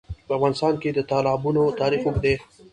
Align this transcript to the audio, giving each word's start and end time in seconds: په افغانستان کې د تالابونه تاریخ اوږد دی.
په 0.27 0.31
افغانستان 0.37 0.73
کې 0.81 0.89
د 0.93 0.99
تالابونه 1.11 1.61
تاریخ 1.81 2.01
اوږد 2.05 2.21
دی. 2.23 2.35